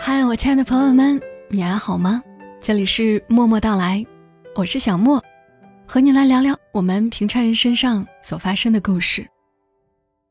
[0.00, 2.20] 嗨，我亲爱的朋友们，你还好吗？
[2.60, 4.04] 这里是默默到来，
[4.56, 5.22] 我是小莫，
[5.86, 9.24] 和你来聊聊我们平常人身上所发生的故事。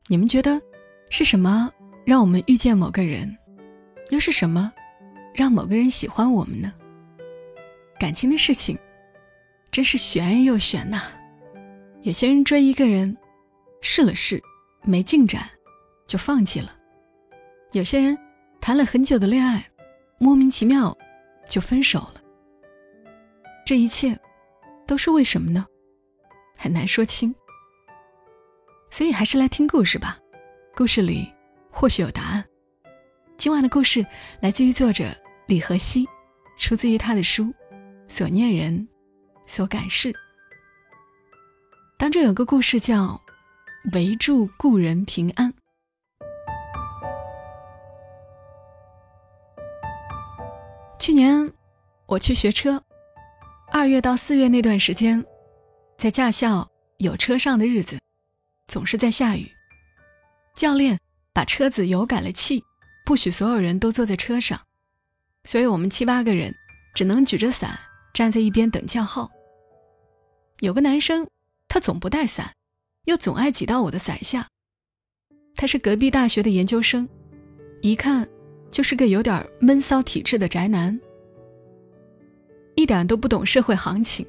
[0.06, 0.60] 你们觉得
[1.08, 1.72] 是什么
[2.04, 3.34] 让我们遇见某个人，
[4.10, 4.70] 又是什么
[5.34, 6.70] 让某个人喜欢我们呢？
[7.98, 8.78] 感情的事情
[9.70, 11.04] 真是玄又玄呐。
[12.02, 13.16] 有些人追一个人，
[13.80, 14.42] 试了试，
[14.82, 15.48] 没进展，
[16.06, 16.68] 就放弃了；
[17.72, 18.16] 有些人
[18.60, 19.62] 谈了很久的恋爱，
[20.18, 20.96] 莫名其妙
[21.46, 22.14] 就分手了。
[23.66, 24.18] 这一切
[24.86, 25.66] 都是为什么呢？
[26.56, 27.34] 很难说清。
[28.90, 30.18] 所以还是来听故事吧，
[30.74, 31.30] 故事里
[31.70, 32.42] 或许有答案。
[33.36, 34.04] 今晚的故事
[34.40, 35.14] 来自于作者
[35.46, 36.08] 李和熙，
[36.58, 37.44] 出自于他的书
[38.08, 38.88] 《所念人，
[39.44, 40.10] 所感事》。
[41.98, 43.20] 当中有个故事叫
[43.92, 45.52] “围住故人平安”。
[51.08, 51.50] 去年
[52.04, 52.84] 我去学车。
[53.72, 55.24] 二月到四月那段时间，
[55.96, 57.98] 在驾校有车上的日子，
[58.66, 59.50] 总是在下雨。
[60.54, 60.98] 教练
[61.32, 62.62] 把车子油改了气，
[63.06, 64.60] 不许所有人都坐在车上，
[65.44, 66.54] 所以我们七八个人
[66.94, 67.80] 只能举着伞
[68.12, 69.30] 站在一边等叫号。
[70.60, 71.26] 有个男生，
[71.68, 72.52] 他总不带伞，
[73.06, 74.46] 又总爱挤到我的伞下。
[75.54, 77.08] 他是隔壁大学的研究生，
[77.80, 78.28] 一看
[78.70, 80.98] 就是个有点闷骚体质的宅男。
[82.74, 84.24] 一点都不懂社会行情，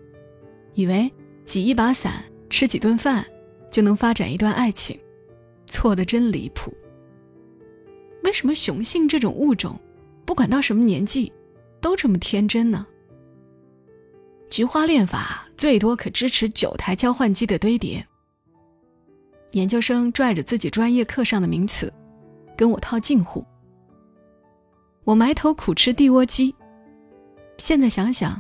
[0.74, 1.12] 以为
[1.46, 3.26] 挤一把伞、吃几顿饭
[3.70, 5.00] 就能发展一段爱情，
[5.68, 6.74] 错的真离谱。
[8.24, 9.80] 为什么雄性这种物种，
[10.26, 11.32] 不管到什么年纪，
[11.80, 12.86] 都这么天真呢？
[14.50, 18.04] 菊花恋法最多可支持九台交换机的堆叠。
[19.52, 21.94] 研究生拽着自己专业课上的名词，
[22.58, 23.46] 跟我套近乎。
[25.10, 26.54] 我埋头苦吃地窝鸡。
[27.58, 28.40] 现在想想，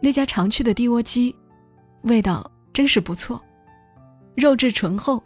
[0.00, 1.34] 那家常去的地窝鸡，
[2.02, 3.42] 味道真是不错，
[4.36, 5.20] 肉质醇厚、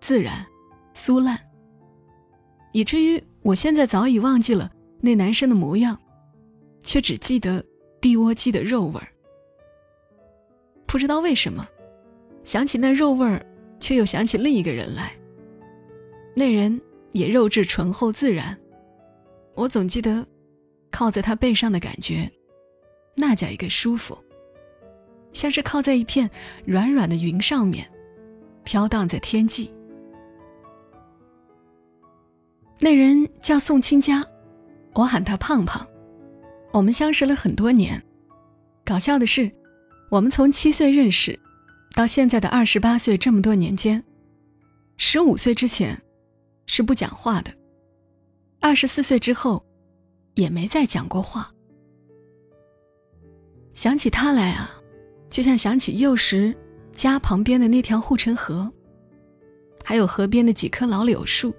[0.00, 0.44] 自然、
[0.92, 1.40] 酥烂，
[2.72, 4.70] 以至于我现在早已忘记了
[5.00, 5.98] 那男生的模样，
[6.82, 7.64] 却只记得
[7.98, 9.08] 地窝鸡的肉味儿。
[10.84, 11.66] 不知道为什么，
[12.44, 13.42] 想起那肉味儿，
[13.80, 15.10] 却又想起另一个人来。
[16.36, 16.78] 那人
[17.12, 18.54] 也肉质醇厚自然，
[19.54, 20.26] 我总记得
[20.90, 22.30] 靠在他背上的感觉。
[23.14, 24.16] 那叫一个舒服，
[25.32, 26.30] 像是靠在一片
[26.64, 27.86] 软软的云上面，
[28.64, 29.70] 飘荡在天际。
[32.80, 34.26] 那人叫宋清佳，
[34.94, 35.86] 我喊他胖胖。
[36.72, 38.02] 我们相识了很多年，
[38.82, 39.52] 搞笑的是，
[40.10, 41.38] 我们从七岁认识，
[41.94, 44.02] 到现在的二十八岁，这么多年间，
[44.96, 46.00] 十五岁之前
[46.66, 47.52] 是不讲话的，
[48.62, 49.62] 二十四岁之后
[50.34, 51.52] 也没再讲过话。
[53.74, 54.70] 想起他来啊，
[55.28, 56.56] 就像想起幼时
[56.94, 58.72] 家旁边的那条护城河，
[59.84, 61.52] 还有河边的几棵老柳树。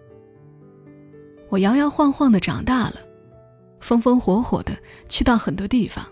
[1.49, 2.95] 我摇摇晃晃的长大了，
[3.81, 4.71] 风风火火的
[5.09, 6.09] 去到很多地方，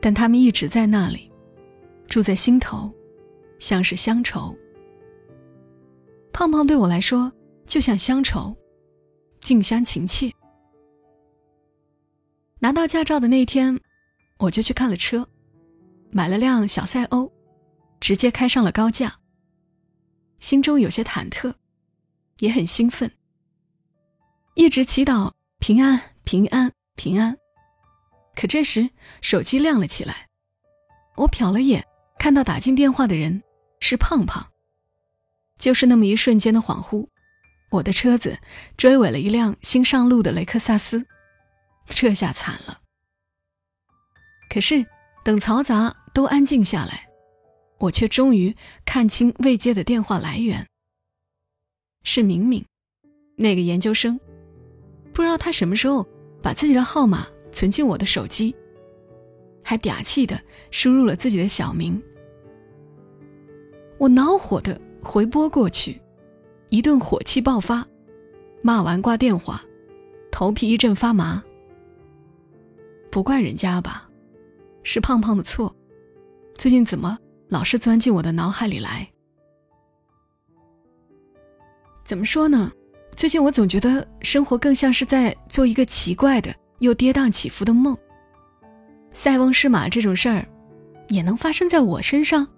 [0.00, 1.28] 但他们一直在那里，
[2.06, 2.88] 住在心头，
[3.58, 4.56] 像是乡愁。
[6.32, 7.30] 胖胖对我来说
[7.66, 8.56] 就像乡愁，
[9.42, 10.32] 近乡情怯。
[12.58, 13.78] 拿到驾照的那天。
[14.38, 15.24] 我就去看了车，
[16.10, 17.32] 买了辆小赛欧，
[18.00, 19.16] 直接开上了高架。
[20.40, 21.54] 心中有些忐忑，
[22.40, 23.08] 也很兴奋，
[24.56, 25.30] 一直祈祷
[25.60, 27.38] 平安、平安、平安。
[28.34, 30.28] 可这时手机亮了起来，
[31.14, 31.86] 我瞟了眼，
[32.18, 33.40] 看到打进电话的人
[33.78, 34.44] 是胖胖。
[35.56, 37.06] 就是那么一瞬间的恍惚，
[37.72, 38.38] 我的车子
[38.76, 41.06] 追尾了一辆新上路的雷克萨斯，
[41.86, 42.80] 这下惨了。
[44.50, 44.84] 可是，
[45.24, 47.08] 等嘈杂都安静下来，
[47.78, 50.66] 我却终于看清未接的电话来源。
[52.04, 52.62] 是明明，
[53.36, 54.20] 那个研究生，
[55.14, 56.06] 不知道他什么时候
[56.42, 58.54] 把自己的号码存进我的手机，
[59.64, 60.38] 还嗲气的
[60.70, 62.02] 输入了自己的小名。
[63.96, 66.01] 我恼火的回拨过去，
[66.72, 67.86] 一顿火气爆发，
[68.62, 69.62] 骂完挂电话，
[70.30, 71.42] 头皮一阵发麻。
[73.10, 74.08] 不怪人家吧。
[74.82, 75.76] 是胖胖的错，
[76.56, 79.06] 最近怎么老是钻进我的脑海里来？
[82.06, 82.72] 怎么说呢？
[83.16, 87.94] 最近我总觉得生活更像是在做一个奇怪的又跌宕起伏的梦。
[89.10, 90.48] 塞翁失马这种事儿，
[91.08, 92.48] 也能发生在我身上？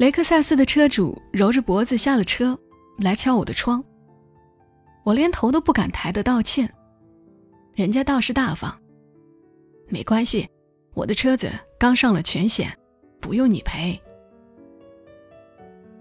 [0.00, 2.58] 雷克萨斯的车主揉着脖子下了车，
[2.96, 3.84] 来敲我的窗，
[5.04, 6.72] 我连头都不敢抬的道歉。
[7.74, 8.74] 人家倒是大方，
[9.88, 10.48] 没关系，
[10.94, 12.74] 我的车子刚上了全险，
[13.20, 14.00] 不用你赔。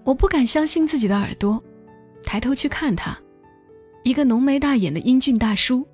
[0.06, 1.62] 我不敢相信自己的耳朵，
[2.24, 3.20] 抬头去看他，
[4.06, 5.86] 一个浓眉大眼的英俊大叔，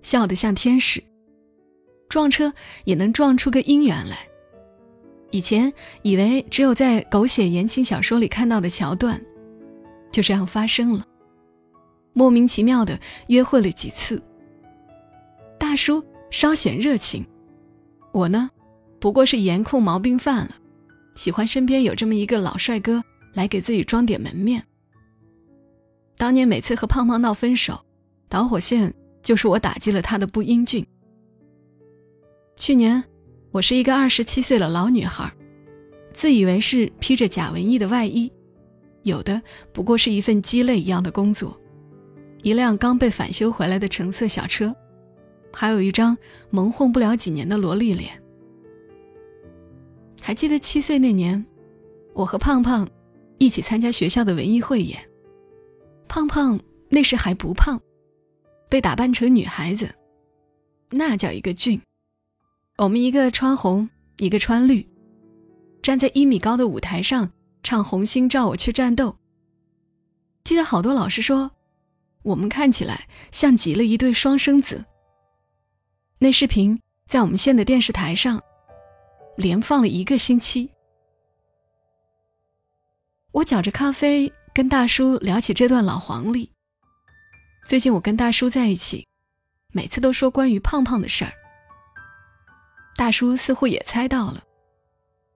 [0.00, 0.98] 笑得像天使。
[2.08, 2.50] 撞车
[2.84, 4.26] 也能撞出个姻缘来。
[5.34, 5.72] 以前
[6.02, 9.20] 以为只有在狗血言情小说里看到的桥段，
[10.12, 11.04] 就这样发生了。
[12.12, 12.96] 莫名其妙的
[13.26, 14.22] 约会了几次。
[15.58, 16.00] 大叔
[16.30, 17.26] 稍显热情，
[18.12, 18.48] 我呢，
[19.00, 20.54] 不过是颜控毛病犯了，
[21.16, 23.02] 喜欢身边有这么一个老帅哥
[23.32, 24.62] 来给自己装点门面。
[26.16, 27.84] 当年每次和胖胖闹分手，
[28.28, 30.86] 导火线就是我打击了他的不英俊。
[32.54, 33.02] 去年，
[33.54, 35.32] 我是一个二十七岁的老女孩，
[36.12, 38.28] 自以为是披着假文艺的外衣，
[39.04, 39.40] 有的
[39.72, 41.56] 不过是一份鸡肋一样的工作，
[42.42, 44.74] 一辆刚被返修回来的橙色小车，
[45.52, 46.18] 还有一张
[46.50, 48.20] 蒙混不了几年的萝莉脸。
[50.20, 51.46] 还记得七岁那年，
[52.12, 52.88] 我和胖胖
[53.38, 55.00] 一起参加学校的文艺汇演，
[56.08, 56.58] 胖胖
[56.88, 57.80] 那时还不胖，
[58.68, 59.88] 被打扮成女孩子，
[60.90, 61.80] 那叫一个俊。
[62.76, 64.84] 我们一个穿红，一个穿绿，
[65.80, 67.30] 站在一米高的舞台上
[67.62, 69.10] 唱《红星照我去战斗》。
[70.42, 71.52] 记得好多老师说，
[72.22, 74.84] 我们看起来像极了一对双生子。
[76.18, 78.42] 那视频在我们县的电视台上
[79.36, 80.68] 连放了一个星期。
[83.30, 86.50] 我搅着咖啡跟大叔聊起这段老黄历。
[87.64, 89.06] 最近我跟大叔在一起，
[89.72, 91.32] 每次都说关于胖胖的事儿。
[92.96, 94.44] 大叔似乎也猜到了，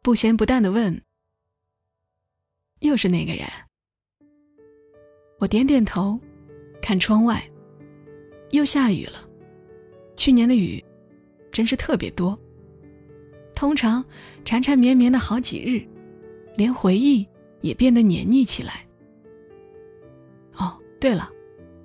[0.00, 1.02] 不咸不淡的问
[2.80, 3.46] ：“又是那个人？”
[5.38, 6.18] 我点点头，
[6.80, 7.42] 看窗外，
[8.50, 9.28] 又下雨了。
[10.16, 10.82] 去年的雨
[11.50, 12.38] 真是特别多，
[13.54, 14.04] 通常
[14.44, 15.86] 缠缠绵绵的好几日，
[16.56, 17.26] 连回忆
[17.60, 18.86] 也变得黏腻起来。
[20.56, 21.28] 哦，对了，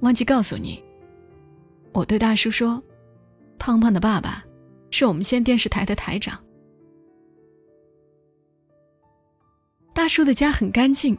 [0.01, 0.83] 忘记告诉你，
[1.93, 2.81] 我对大叔说
[3.57, 4.45] ：“胖胖的爸爸。”
[4.95, 6.39] 是我们县电视台的台长。
[9.91, 11.17] 大叔的家很干净，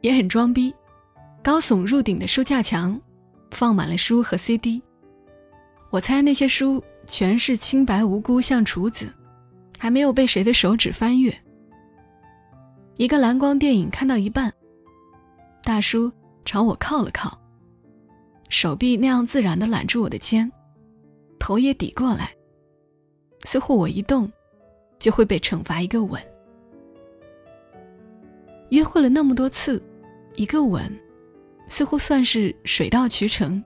[0.00, 0.74] 也很装逼。
[1.42, 2.98] 高耸入顶的书架墙，
[3.50, 4.82] 放满了书和 CD。
[5.90, 9.06] 我猜那些书全是清白无辜，像厨子，
[9.78, 11.38] 还没有被谁的手指翻阅。
[12.96, 14.50] 一个蓝光电影看到一半，
[15.62, 16.10] 大叔
[16.46, 17.38] 朝我靠了靠，
[18.48, 20.50] 手臂那样自然的揽住我的肩，
[21.38, 22.34] 头也抵过来。
[23.44, 24.30] 似乎我一动，
[24.98, 26.20] 就会被惩罚一个吻。
[28.70, 29.80] 约会了那么多次，
[30.34, 30.90] 一个吻，
[31.68, 33.62] 似乎算是水到渠成。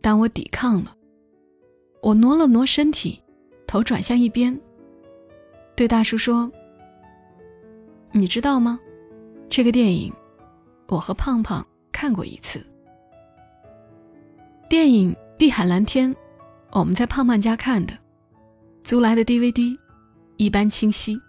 [0.00, 0.96] 但我抵抗了，
[2.02, 3.22] 我挪了挪身体，
[3.66, 4.58] 头转向一边，
[5.76, 6.50] 对大叔说
[8.12, 8.80] ：“你知道吗？
[9.48, 10.12] 这个电影，
[10.88, 12.64] 我和胖胖看过一次。
[14.68, 16.12] 电影《碧海蓝天》，
[16.72, 17.92] 我们在胖胖家看的。”
[18.88, 19.76] 租来的 DVD，
[20.38, 21.20] 一般清晰，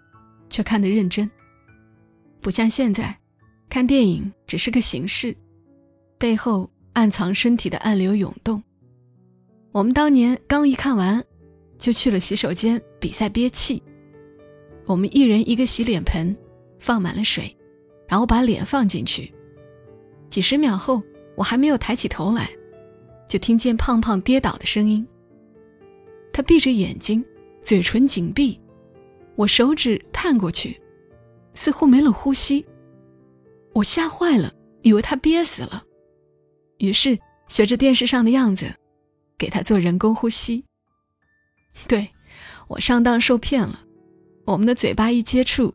[0.48, 1.30] 却看得认真。
[2.40, 3.14] 不像现在，
[3.68, 5.36] 看电影只是个形式，
[6.16, 8.62] 背后暗藏身体的暗流涌动。
[9.72, 11.22] 我们当年刚一看完，
[11.76, 13.82] 就去了洗手间比赛憋气。
[14.86, 16.34] 我们一人一个洗脸盆，
[16.78, 17.54] 放满了水，
[18.08, 19.30] 然后把脸放进去。
[20.30, 21.02] 几十秒后，
[21.36, 22.48] 我还没有抬起头来，
[23.28, 25.06] 就听见胖胖跌倒的声音。
[26.32, 27.22] 他闭着眼睛。
[27.62, 28.60] 嘴唇紧闭，
[29.36, 30.80] 我手指探过去，
[31.54, 32.64] 似乎没了呼吸。
[33.72, 34.52] 我吓坏了，
[34.82, 35.84] 以为他憋死了，
[36.78, 38.74] 于是学着电视上的样子，
[39.38, 40.64] 给他做人工呼吸。
[41.86, 42.10] 对，
[42.66, 43.84] 我上当受骗了。
[44.46, 45.72] 我们的嘴巴一接触，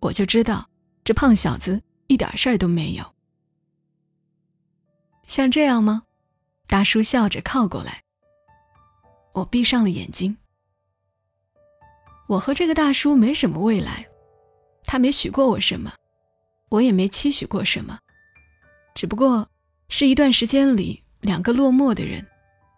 [0.00, 0.68] 我就知道
[1.04, 3.04] 这胖小子一点事儿都没有。
[5.26, 6.02] 像这样吗？
[6.66, 8.02] 大叔笑着靠过来，
[9.32, 10.36] 我闭上了眼睛。
[12.28, 14.06] 我和这个大叔没什么未来，
[14.84, 15.92] 他没许过我什么，
[16.70, 17.98] 我也没期许过什么，
[18.94, 19.48] 只不过
[19.88, 22.26] 是一段时间里两个落寞的人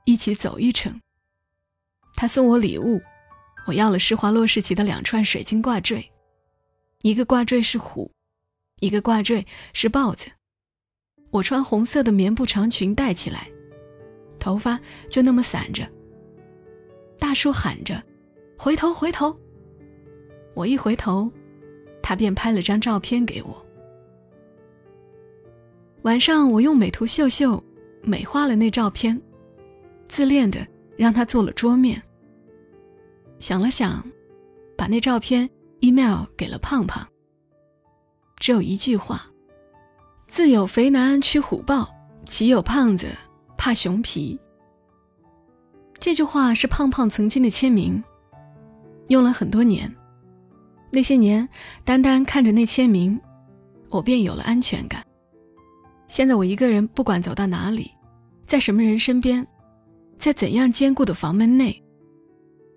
[0.04, 1.00] 一起走一程。
[2.14, 3.00] 他送我礼物，
[3.66, 6.12] 我要了施华洛世奇的两串水晶挂坠，
[7.00, 8.12] 一个挂坠是虎，
[8.80, 10.30] 一个挂坠是豹子。
[11.30, 13.48] 我穿红色的棉布长裙戴起来，
[14.38, 14.78] 头发
[15.08, 15.88] 就那么散着。
[17.18, 18.02] 大叔喊着。
[18.58, 19.34] 回头，回头！
[20.52, 21.30] 我一回头，
[22.02, 23.64] 他便拍了张照片给我。
[26.02, 27.62] 晚上我用美图秀秀
[28.02, 29.18] 美化了那照片，
[30.08, 32.02] 自恋的让他做了桌面。
[33.38, 34.04] 想了想，
[34.76, 35.48] 把那照片
[35.78, 37.06] email 给了胖胖。
[38.38, 39.24] 只有一句话
[40.26, 41.88] ：“自有肥男驱虎豹，
[42.26, 43.06] 岂有胖子
[43.56, 44.36] 怕熊皮。”
[46.00, 48.02] 这句话是胖胖曾经的签名，
[49.08, 49.92] 用了很多年。
[50.90, 51.46] 那些年，
[51.84, 53.20] 单单看着那签名，
[53.90, 55.04] 我便有了安全感。
[56.06, 57.90] 现在我一个人，不管走到哪里，
[58.46, 59.46] 在什么人身边，
[60.16, 61.82] 在怎样坚固的房门内，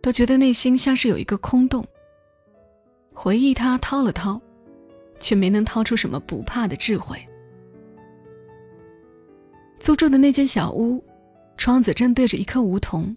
[0.01, 1.85] 都觉得内心像是有一个空洞。
[3.13, 4.41] 回忆他掏了掏，
[5.19, 7.17] 却没能掏出什么不怕的智慧。
[9.79, 11.01] 租住的那间小屋，
[11.55, 13.15] 窗子正对着一棵梧桐。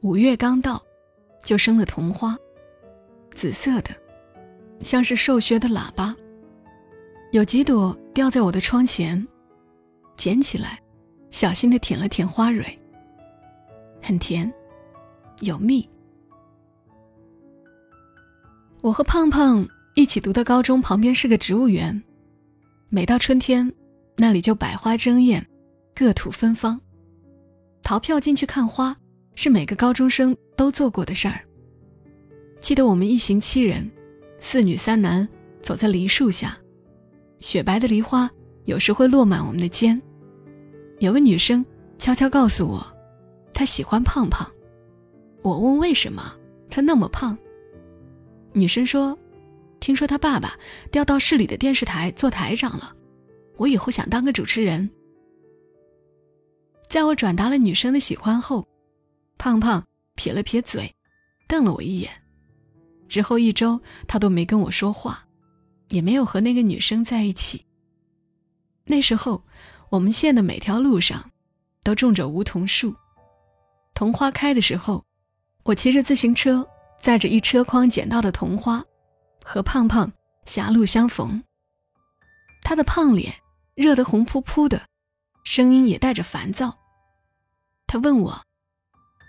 [0.00, 0.82] 五月刚到，
[1.46, 2.36] 就生了桐花，
[3.32, 3.90] 紫色的，
[4.80, 6.14] 像是瘦削的喇叭。
[7.30, 9.26] 有几朵掉在我的窗前，
[10.16, 10.78] 捡起来，
[11.30, 12.78] 小心的舔了舔花蕊。
[14.02, 14.52] 很甜，
[15.40, 15.88] 有蜜。
[18.82, 22.02] 我和胖胖一起读的高中旁边是个植物园，
[22.88, 23.72] 每到春天，
[24.16, 25.46] 那里就百花争艳，
[25.94, 26.80] 各土芬芳。
[27.82, 28.96] 逃票进去看花，
[29.36, 31.40] 是每个高中生都做过的事儿。
[32.60, 33.88] 记得我们一行七人，
[34.38, 35.28] 四女三男，
[35.62, 36.58] 走在梨树下。
[37.38, 38.28] 雪白的梨花
[38.64, 40.00] 有时会落满我们的肩。
[41.00, 41.64] 有个女生
[41.98, 42.84] 悄悄告诉我，
[43.52, 44.50] 她喜欢胖胖。
[45.42, 46.34] 我问为什么，
[46.68, 47.36] 他那么胖。
[48.54, 49.16] 女生说，
[49.80, 50.58] 听说他爸爸
[50.90, 52.92] 调到市里的电视台做台长了，
[53.58, 54.88] 我以后想当个主持人。
[56.88, 58.66] 在我转达了女生的喜欢后，
[59.38, 60.94] 胖胖撇了撇嘴，
[61.46, 62.10] 瞪了我一眼。
[63.08, 65.22] 之后一周，他都没跟我说话。
[65.88, 67.64] 也没有和那个女生在一起。
[68.84, 69.40] 那时候，
[69.88, 71.30] 我们县的每条路上
[71.84, 72.92] 都种着梧桐树。
[73.94, 75.04] 桐花开的时候，
[75.62, 76.68] 我骑着自行车，
[77.00, 78.84] 载着一车筐捡到的桐花，
[79.44, 80.12] 和胖胖
[80.44, 81.40] 狭路相逢。
[82.62, 83.32] 他的胖脸
[83.76, 84.82] 热得红扑扑的，
[85.44, 86.76] 声音也带着烦躁。
[87.86, 88.44] 他问我：“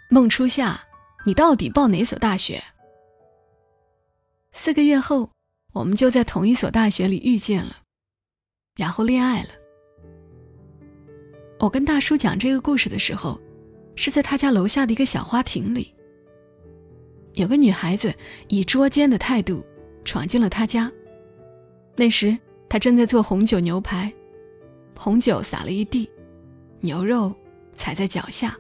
[0.09, 0.79] 孟初夏，
[1.25, 2.63] 你到底报哪所大学？”
[4.53, 5.29] 四个月后。
[5.73, 7.75] 我们就在同一所大学里遇见了，
[8.77, 9.49] 然后恋爱了。
[11.59, 13.39] 我跟大叔讲这个故事的时候，
[13.95, 15.93] 是在他家楼下的一个小花亭里。
[17.35, 18.11] 有个女孩子
[18.47, 19.63] 以捉奸的态度
[20.03, 20.91] 闯进了他家。
[21.95, 22.35] 那时
[22.67, 24.11] 他正在做红酒牛排，
[24.97, 26.09] 红酒洒了一地，
[26.79, 27.31] 牛肉
[27.73, 28.57] 踩在脚下。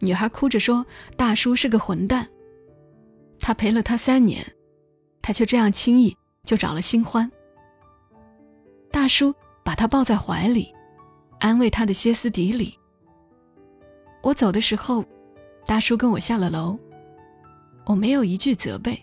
[0.00, 0.84] 女孩哭着说
[1.16, 2.26] ：“大叔是个混蛋，
[3.38, 4.44] 他陪了她三年。”
[5.20, 7.30] 他却这样轻易就找了新欢。
[8.90, 10.74] 大叔把她抱在怀里，
[11.38, 12.74] 安慰她的歇斯底里。
[14.22, 15.04] 我走的时候，
[15.66, 16.78] 大叔跟我下了楼，
[17.84, 18.98] 我没有一句责备，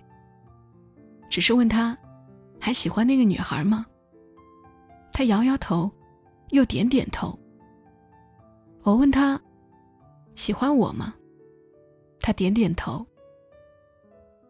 [1.30, 1.96] 只是问他，
[2.60, 3.86] 还喜欢那个女孩吗？
[5.12, 5.92] 他摇摇头，
[6.50, 7.38] 又点点头。
[8.82, 9.40] 我问他，
[10.36, 11.14] 喜欢我吗？
[12.20, 13.06] 他点点头。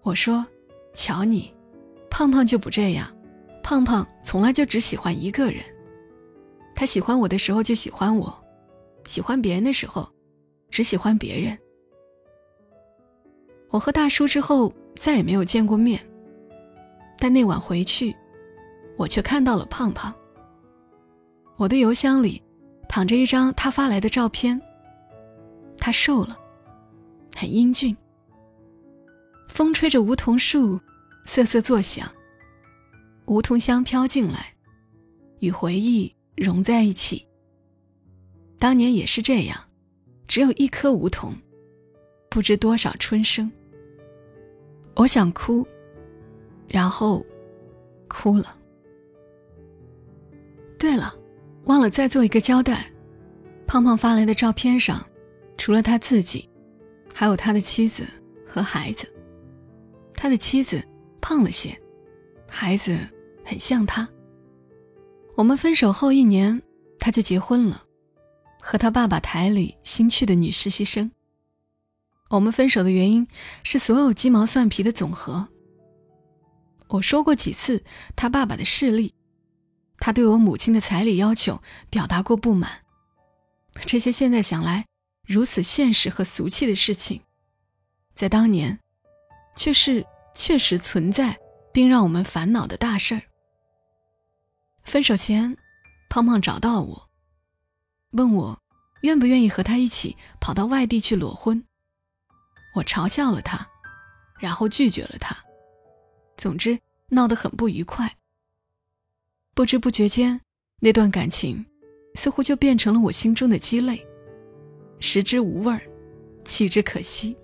[0.01, 0.46] 我说，
[0.94, 1.54] 瞧你。
[2.10, 3.13] 胖胖就不这样，
[3.62, 5.62] 胖胖从来就只喜欢一个人。
[6.74, 8.34] 他喜欢我的时候就喜欢我，
[9.06, 10.08] 喜欢别人的时候，
[10.70, 11.58] 只喜欢别人。
[13.70, 16.00] 我和大叔之后再也没有见过面，
[17.18, 18.15] 但那晚回去，
[18.96, 20.13] 我却看到了胖胖。
[21.58, 22.42] 我的邮箱里
[22.88, 24.62] 躺着一张他发来的照片。
[25.86, 26.36] 他瘦了，
[27.36, 27.96] 很英俊。
[29.48, 30.80] 风吹着梧桐树。
[31.25, 32.12] 瑟瑟作响，
[33.25, 34.51] 梧桐香飘进来，
[35.42, 37.24] 与回忆融在一起。
[38.58, 39.60] 当年也是这样，
[40.27, 41.36] 只有一棵梧桐，
[42.30, 43.51] 不知多少春生。
[44.96, 45.68] 我想哭，
[46.68, 47.24] 然后
[48.08, 48.56] 哭了。
[50.80, 51.13] 对了，
[51.65, 52.88] 忘了再做一个交代。
[53.68, 55.04] 胖胖发来的照片上，
[55.57, 56.50] 除了他自己，
[57.13, 58.05] 还有他的妻子
[58.47, 59.07] 和孩子。
[60.13, 60.83] 他的妻子。
[61.27, 61.75] 胖了些，
[62.47, 62.95] 孩子
[63.43, 64.07] 很像他。
[65.35, 66.62] 我们分手后一年，
[67.00, 67.83] 他就结婚了，
[68.62, 71.09] 和他爸爸台里新去的女实习生。
[72.29, 73.27] 我们分手的原因
[73.63, 75.47] 是所有鸡毛蒜皮的总和。
[76.89, 77.83] 我说过几次
[78.15, 79.15] 他爸爸的势力，
[79.97, 81.59] 他对我母亲的彩礼要求
[81.89, 82.69] 表达过不满。
[83.88, 84.85] 这些现在想来
[85.25, 87.22] 如此现实和俗气的事情，
[88.13, 88.79] 在当年，
[89.55, 90.05] 却是。
[90.38, 91.39] 确实存在
[91.72, 93.22] 并让我们烦恼的大事儿。
[94.84, 95.55] 分手前，
[96.10, 97.10] 胖胖找到我，
[98.12, 98.62] 问我
[99.03, 101.65] 愿不愿意和他一起跑到外地去裸婚。
[102.75, 103.65] 我嘲笑了他，
[104.38, 105.34] 然后拒绝了他。
[106.36, 106.77] 总之
[107.08, 108.17] 闹得很不愉快。
[109.53, 110.41] 不知不觉间，
[110.82, 111.65] 那段感情
[112.15, 114.05] 似乎就变成了我心中的鸡肋，
[115.05, 115.79] 食之无味，
[116.43, 117.38] 弃之可惜。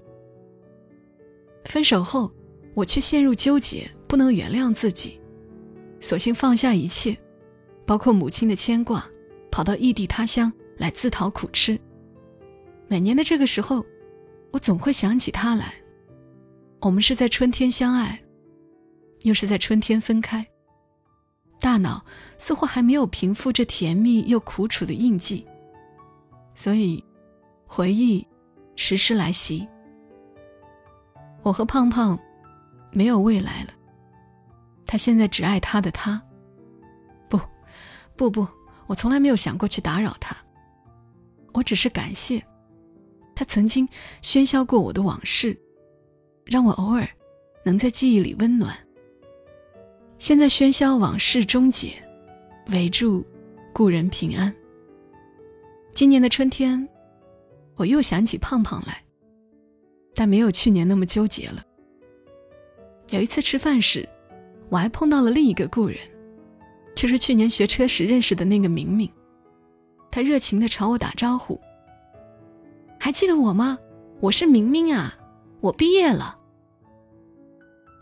[1.65, 2.31] 分手后，
[2.73, 5.21] 我却陷入纠结，不能原谅自己，
[5.99, 7.15] 索性放下一切，
[7.85, 9.07] 包括母亲的牵挂，
[9.51, 11.79] 跑到异地他乡来自讨苦吃。
[12.87, 13.85] 每年的这个时候，
[14.49, 15.75] 我总会想起他来。
[16.79, 18.19] 我们是在春天相爱，
[19.21, 20.43] 又是在春天分开。
[21.59, 22.03] 大脑
[22.37, 25.45] 似乎还没有平复这甜蜜又苦楚的印记，
[26.55, 27.03] 所以
[27.73, 28.27] 回忆
[28.75, 29.65] 时时来袭。
[31.41, 32.19] 我和胖胖
[32.91, 33.69] 没有未来了，
[34.85, 36.21] 他现在只爱他的他。
[37.29, 37.39] 不，
[38.17, 38.45] 不不，
[38.87, 40.35] 我从来没有想过去打扰他，
[41.53, 42.45] 我只是感谢
[43.33, 43.87] 他曾经
[44.21, 45.57] 喧嚣过我的往事，
[46.43, 47.07] 让我偶尔
[47.63, 48.77] 能在记忆里温暖。
[50.19, 51.93] 现在喧嚣往事终结，
[52.67, 53.25] 唯祝
[53.71, 54.53] 故人平安。
[55.93, 56.85] 今年的春天，
[57.75, 59.03] 我又想起胖胖来，
[60.13, 61.63] 但没有去年那么纠结了。
[63.09, 64.07] 有一次吃饭时，
[64.69, 65.97] 我还碰到了另一个故人，
[66.95, 69.11] 就是去年学车时认识的那个明明。
[70.09, 71.59] 他热情地朝我打招呼
[72.99, 73.77] ：“还记得我吗？
[74.19, 75.17] 我是明明啊，
[75.59, 76.37] 我毕业了。”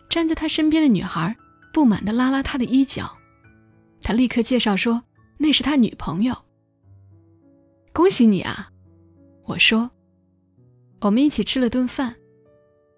[0.10, 1.36] 站在他身边的女孩。
[1.72, 3.16] 不满地拉拉他的衣角，
[4.02, 5.04] 他立刻介绍说
[5.38, 6.36] ：“那是他女朋友。”
[7.94, 8.72] 恭喜你啊！
[9.50, 9.90] 我说。
[11.02, 12.16] 我们一起吃了顿饭，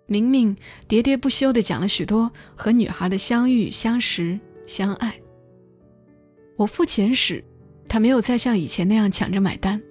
[0.06, 0.56] 明明
[0.88, 5.16] 喋喋不休地讲了许多和女孩的相遇、相识、相爱。
[6.58, 7.44] 我付钱时，
[7.88, 9.82] 他没有再像以前那样抢着买单。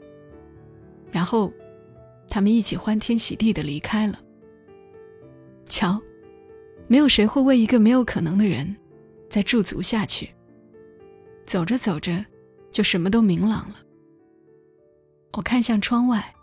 [1.11, 1.53] 然后，
[2.29, 4.21] 他们一起欢天喜地地离开了。
[5.67, 6.01] 瞧。
[6.89, 8.77] 没有谁会为一个没有可能的人
[9.29, 10.29] 再驻足下去。
[11.47, 12.25] 走着走着，
[12.73, 13.77] 就什么都明朗了。
[15.35, 16.35] 我看向窗外，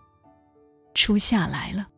[0.98, 1.90] 初夏来了。